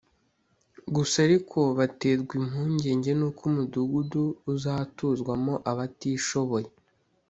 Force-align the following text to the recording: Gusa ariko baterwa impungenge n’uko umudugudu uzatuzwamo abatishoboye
Gusa 0.95 1.15
ariko 1.27 1.59
baterwa 1.77 2.33
impungenge 2.41 3.11
n’uko 3.19 3.41
umudugudu 3.49 4.23
uzatuzwamo 4.53 5.53
abatishoboye 5.71 6.69